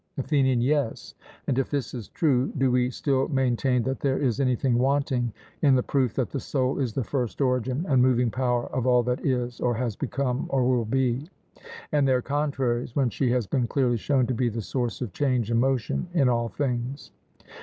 [0.17, 1.13] ATHENIAN: Yes;
[1.45, 5.31] and if this is true, do we still maintain that there is anything wanting
[5.61, 9.03] in the proof that the soul is the first origin and moving power of all
[9.03, 11.29] that is, or has become, or will be,
[11.91, 15.51] and their contraries, when she has been clearly shown to be the source of change
[15.51, 17.11] and motion in all things?